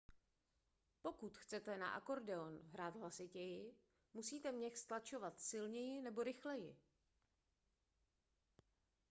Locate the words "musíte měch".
4.13-4.77